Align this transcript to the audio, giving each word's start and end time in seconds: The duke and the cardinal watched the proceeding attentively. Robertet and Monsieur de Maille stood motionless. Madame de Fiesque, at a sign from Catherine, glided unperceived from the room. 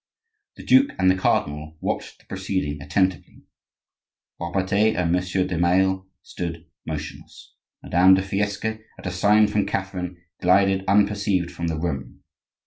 The 0.55 0.63
duke 0.65 0.93
and 0.97 1.11
the 1.11 1.15
cardinal 1.15 1.77
watched 1.79 2.17
the 2.17 2.25
proceeding 2.25 2.81
attentively. 2.81 3.43
Robertet 4.39 4.95
and 4.95 5.11
Monsieur 5.11 5.45
de 5.45 5.55
Maille 5.59 6.07
stood 6.23 6.65
motionless. 6.87 7.53
Madame 7.83 8.15
de 8.15 8.23
Fiesque, 8.23 8.65
at 8.97 9.05
a 9.05 9.11
sign 9.11 9.45
from 9.45 9.67
Catherine, 9.67 10.17
glided 10.41 10.83
unperceived 10.87 11.51
from 11.51 11.67
the 11.67 11.77
room. 11.77 12.23